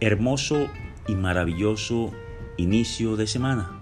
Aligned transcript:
Hermoso 0.00 0.68
y 1.08 1.16
maravilloso 1.16 2.12
inicio 2.56 3.16
de 3.16 3.26
semana. 3.26 3.80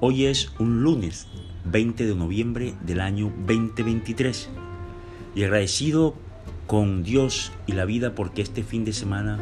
Hoy 0.00 0.24
es 0.24 0.50
un 0.58 0.82
lunes 0.82 1.28
20 1.64 2.06
de 2.06 2.14
noviembre 2.16 2.74
del 2.80 3.00
año 3.00 3.32
2023 3.46 4.48
y 5.36 5.44
agradecido 5.44 6.16
con 6.66 7.04
Dios 7.04 7.52
y 7.68 7.72
la 7.74 7.84
vida 7.84 8.16
porque 8.16 8.42
este 8.42 8.64
fin 8.64 8.84
de 8.84 8.92
semana 8.92 9.38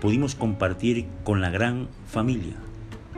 pudimos 0.00 0.36
compartir 0.36 1.06
con 1.24 1.40
la 1.40 1.50
gran 1.50 1.88
familia, 2.06 2.54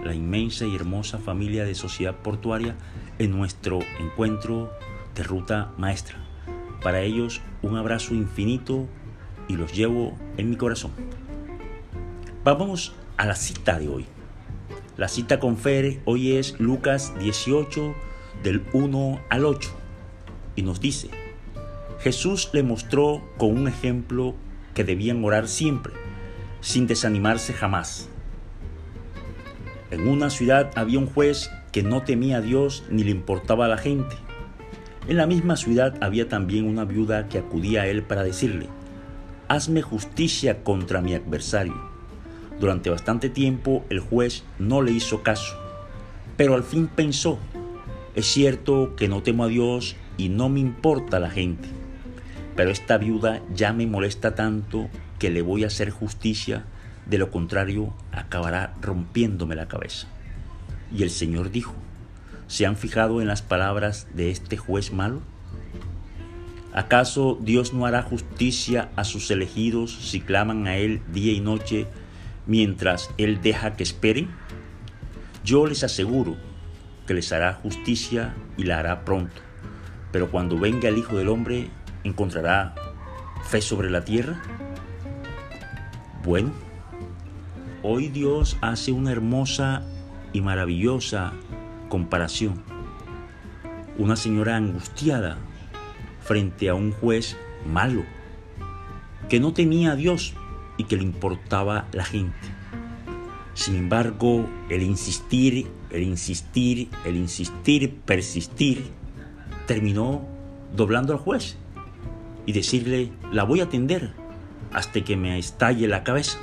la 0.03 0.15
inmensa 0.15 0.65
y 0.65 0.75
hermosa 0.75 1.19
familia 1.19 1.67
de 1.67 1.75
Sociedad 1.75 2.17
Portuaria 2.17 2.75
en 3.19 3.33
nuestro 3.33 3.81
encuentro 4.01 4.73
de 5.15 5.25
ruta 5.25 5.75
maestra. 5.77 6.17
Para 6.83 7.03
ellos 7.03 7.43
un 7.61 7.77
abrazo 7.77 8.15
infinito 8.15 8.87
y 9.47 9.57
los 9.57 9.75
llevo 9.75 10.17
en 10.39 10.49
mi 10.49 10.57
corazón. 10.57 10.93
Vamos 12.45 12.93
a 13.17 13.25
la 13.25 13.37
cita 13.37 13.79
de 13.79 13.89
hoy. 13.89 14.05
La 14.99 15.09
cita 15.09 15.41
con 15.41 15.57
Fer 15.57 16.03
hoy 16.05 16.33
es 16.33 16.61
Lucas 16.61 17.19
18 17.19 17.95
del 18.43 18.63
1 18.75 19.19
al 19.31 19.47
8 19.47 19.71
y 20.55 20.61
nos 20.61 20.79
dice, 20.79 21.09
Jesús 22.01 22.51
le 22.53 22.63
mostró 22.63 23.23
con 23.39 23.57
un 23.57 23.67
ejemplo 23.67 24.35
que 24.75 24.85
debían 24.85 25.25
orar 25.25 25.49
siempre, 25.49 25.95
sin 26.61 26.87
desanimarse 26.87 27.55
jamás. 27.55 28.11
En 29.91 30.07
una 30.07 30.29
ciudad 30.29 30.71
había 30.75 30.99
un 30.99 31.07
juez 31.07 31.51
que 31.73 31.83
no 31.83 32.03
temía 32.03 32.37
a 32.37 32.43
Dios 32.43 32.85
ni 32.91 33.05
le 33.05 33.11
importaba 33.11 33.65
a 33.65 33.69
la 33.69 33.79
gente. 33.79 34.17
En 35.09 35.17
la 35.17 35.27
misma 35.27 35.57
ciudad 35.57 35.97
había 36.03 36.29
también 36.29 36.67
una 36.67 36.85
viuda 36.85 37.27
que 37.27 37.39
acudía 37.39 37.83
a 37.83 37.87
él 37.87 38.03
para 38.03 38.23
decirle, 38.23 38.69
hazme 39.49 39.81
justicia 39.81 40.63
contra 40.63 41.01
mi 41.01 41.15
adversario. 41.15 41.94
Durante 42.61 42.91
bastante 42.91 43.29
tiempo 43.29 43.85
el 43.91 44.01
juez 44.01 44.45
no 44.59 44.83
le 44.83 44.93
hizo 44.93 45.23
caso, 45.23 45.57
pero 46.37 46.55
al 46.55 46.63
fin 46.63 46.87
pensó, 46.87 47.39
es 48.15 48.27
cierto 48.27 48.95
que 48.97 49.09
no 49.09 49.23
temo 49.23 49.45
a 49.45 49.49
Dios 49.49 49.97
y 50.17 50.29
no 50.29 50.49
me 50.49 50.61
importa 50.61 51.19
la 51.19 51.31
gente, 51.31 51.69
pero 52.57 52.71
esta 52.71 52.97
viuda 52.99 53.43
ya 53.55 53.73
me 53.73 53.87
molesta 53.87 54.35
tanto 54.35 54.89
que 55.19 55.31
le 55.31 55.43
voy 55.43 55.65
a 55.65 55.69
hacer 55.69 55.91
justicia, 55.91 56.65
de 57.07 57.19
lo 57.19 57.31
contrario 57.31 57.93
acabará 58.13 58.75
rompiéndome 58.81 59.57
la 59.57 59.69
cabeza. 59.69 60.07
Y 60.97 61.03
el 61.03 61.11
Señor 61.11 61.51
dijo, 61.51 61.75
¿se 62.47 62.67
han 62.67 62.77
fijado 62.77 63.21
en 63.21 63.27
las 63.27 63.43
palabras 63.43 64.07
de 64.15 64.31
este 64.31 64.57
juez 64.57 64.93
malo? 64.93 65.23
¿Acaso 66.73 67.39
Dios 67.41 67.73
no 67.73 67.87
hará 67.87 68.03
justicia 68.03 68.91
a 68.97 69.05
sus 69.05 69.31
elegidos 69.31 69.93
si 69.93 70.21
claman 70.21 70.67
a 70.67 70.77
Él 70.77 71.03
día 71.13 71.33
y 71.33 71.41
noche 71.41 71.87
mientras 72.47 73.11
Él 73.19 73.41
deja 73.41 73.75
que 73.77 73.83
esperen? 73.83 74.31
Yo 75.45 75.67
les 75.67 75.85
aseguro 75.85 76.37
que 77.07 77.15
les 77.15 77.33
hará 77.33 77.55
justicia 77.55 78.35
y 78.57 78.65
la 78.65 78.79
hará 78.79 79.05
pronto. 79.05 79.41
Pero 80.13 80.31
cuando 80.31 80.59
venga 80.59 80.89
el 80.89 80.99
Hijo 80.99 81.17
del 81.17 81.29
Hombre, 81.29 81.69
¿encontrará 82.03 82.75
fe 83.49 83.61
sobre 83.61 83.91
la 83.91 84.05
tierra? 84.05 84.41
Bueno, 86.25 86.53
hoy 87.83 88.09
Dios 88.09 88.57
hace 88.63 88.93
una 88.93 89.13
hermosa 89.13 89.83
y 90.33 90.41
maravillosa 90.41 91.33
comparación. 91.89 92.63
Una 93.99 94.17
señora 94.17 94.57
angustiada 94.57 95.37
frente 96.21 96.71
a 96.71 96.75
un 96.75 96.93
juez 96.93 97.37
malo, 97.67 98.05
que 99.29 99.41
no 99.41 99.53
temía 99.53 99.93
a 99.93 99.97
Dios 99.97 100.35
y 100.77 100.85
que 100.85 100.97
le 100.97 101.03
importaba 101.03 101.87
la 101.93 102.05
gente. 102.05 102.37
Sin 103.55 103.77
embargo, 103.77 104.49
el 104.69 104.83
insistir, 104.83 105.69
el 105.91 106.03
insistir, 106.03 106.91
el 107.05 107.17
insistir, 107.17 107.95
persistir, 108.01 108.91
terminó 109.67 110.27
doblando 110.75 111.13
al 111.13 111.21
juez 111.21 111.57
y 112.47 112.53
decirle, 112.53 113.13
la 113.31 113.45
voy 113.45 113.61
a 113.61 113.65
atender 113.65 114.13
hasta 114.73 115.03
que 115.03 115.17
me 115.17 115.39
estalle 115.39 115.87
la 115.87 116.03
cabeza. 116.03 116.39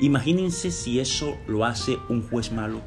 Imagínense 0.00 0.70
si 0.70 1.00
eso 1.00 1.36
lo 1.46 1.64
hace 1.64 1.98
un 2.08 2.22
juez 2.22 2.52
malo. 2.52 2.80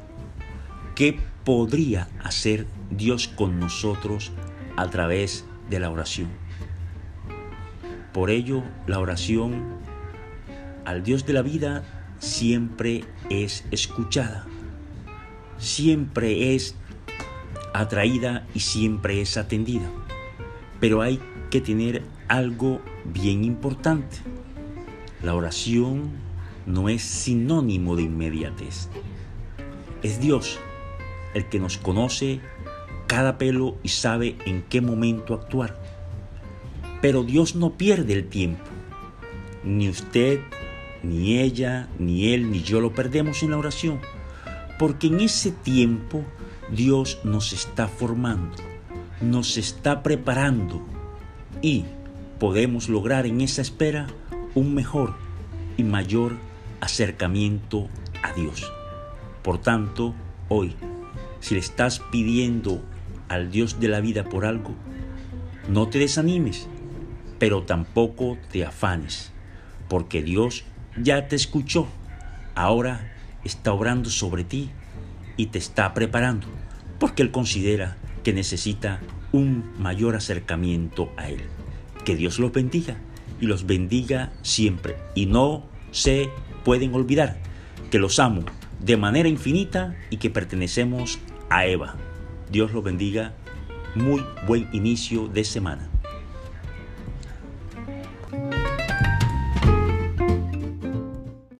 ¿Qué 0.94 1.18
podría 1.44 2.08
hacer 2.22 2.66
Dios 2.90 3.26
con 3.28 3.58
nosotros 3.58 4.32
a 4.76 4.88
través 4.90 5.44
de 5.70 5.80
la 5.80 5.90
oración? 5.90 6.28
Por 8.12 8.30
ello, 8.30 8.62
la 8.86 9.00
oración 9.00 9.64
al 10.84 11.02
Dios 11.02 11.26
de 11.26 11.32
la 11.32 11.42
vida 11.42 11.82
siempre 12.18 13.04
es 13.30 13.64
escuchada, 13.70 14.46
siempre 15.58 16.54
es 16.54 16.74
atraída 17.72 18.46
y 18.54 18.60
siempre 18.60 19.20
es 19.20 19.36
atendida. 19.36 19.90
Pero 20.80 21.02
hay 21.02 21.20
que 21.50 21.60
tener 21.60 22.02
algo 22.28 22.80
bien 23.04 23.44
importante. 23.44 24.18
La 25.22 25.34
oración 25.34 26.10
no 26.66 26.88
es 26.88 27.02
sinónimo 27.02 27.96
de 27.96 28.02
inmediatez. 28.02 28.88
Es 30.02 30.20
Dios 30.20 30.58
el 31.34 31.48
que 31.48 31.58
nos 31.58 31.78
conoce 31.78 32.40
cada 33.06 33.38
pelo 33.38 33.76
y 33.82 33.88
sabe 33.88 34.36
en 34.46 34.62
qué 34.62 34.80
momento 34.80 35.34
actuar. 35.34 35.80
Pero 37.00 37.22
Dios 37.22 37.54
no 37.54 37.76
pierde 37.76 38.14
el 38.14 38.28
tiempo. 38.28 38.64
Ni 39.62 39.88
usted 39.88 40.40
ni 41.04 41.38
ella, 41.38 41.88
ni 41.98 42.32
él, 42.32 42.50
ni 42.50 42.62
yo 42.62 42.80
lo 42.80 42.92
perdemos 42.94 43.42
en 43.42 43.50
la 43.50 43.58
oración, 43.58 44.00
porque 44.78 45.08
en 45.08 45.20
ese 45.20 45.52
tiempo 45.52 46.24
Dios 46.70 47.20
nos 47.24 47.52
está 47.52 47.88
formando, 47.88 48.56
nos 49.20 49.56
está 49.56 50.02
preparando 50.02 50.82
y 51.62 51.84
podemos 52.40 52.88
lograr 52.88 53.26
en 53.26 53.40
esa 53.40 53.62
espera 53.62 54.06
un 54.54 54.74
mejor 54.74 55.14
y 55.76 55.84
mayor 55.84 56.36
acercamiento 56.80 57.88
a 58.22 58.32
Dios. 58.32 58.72
Por 59.42 59.58
tanto, 59.58 60.14
hoy, 60.48 60.74
si 61.40 61.54
le 61.54 61.60
estás 61.60 62.00
pidiendo 62.10 62.82
al 63.28 63.50
Dios 63.50 63.80
de 63.80 63.88
la 63.88 64.00
vida 64.00 64.24
por 64.24 64.46
algo, 64.46 64.74
no 65.68 65.88
te 65.88 65.98
desanimes, 65.98 66.66
pero 67.38 67.62
tampoco 67.62 68.38
te 68.50 68.64
afanes, 68.64 69.32
porque 69.88 70.22
Dios 70.22 70.64
ya 71.00 71.28
te 71.28 71.36
escuchó, 71.36 71.88
ahora 72.54 73.12
está 73.44 73.72
obrando 73.72 74.10
sobre 74.10 74.44
ti 74.44 74.70
y 75.36 75.46
te 75.46 75.58
está 75.58 75.92
preparando, 75.94 76.46
porque 76.98 77.22
Él 77.22 77.30
considera 77.30 77.96
que 78.22 78.32
necesita 78.32 79.00
un 79.32 79.72
mayor 79.78 80.16
acercamiento 80.16 81.12
a 81.16 81.28
Él. 81.28 81.42
Que 82.04 82.16
Dios 82.16 82.38
los 82.38 82.52
bendiga 82.52 82.96
y 83.40 83.46
los 83.46 83.66
bendiga 83.66 84.32
siempre. 84.42 84.96
Y 85.14 85.26
no 85.26 85.64
se 85.90 86.30
pueden 86.64 86.94
olvidar 86.94 87.38
que 87.90 87.98
los 87.98 88.18
amo 88.18 88.44
de 88.80 88.96
manera 88.96 89.28
infinita 89.28 89.96
y 90.10 90.18
que 90.18 90.30
pertenecemos 90.30 91.18
a 91.50 91.66
Eva. 91.66 91.96
Dios 92.50 92.72
los 92.72 92.84
bendiga. 92.84 93.34
Muy 93.94 94.24
buen 94.46 94.68
inicio 94.72 95.28
de 95.28 95.44
semana. 95.44 95.88